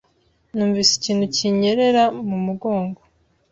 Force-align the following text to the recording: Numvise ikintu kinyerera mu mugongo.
Numvise 0.55 0.91
ikintu 0.97 1.25
kinyerera 1.35 2.03
mu 2.27 2.37
mugongo. 2.45 3.01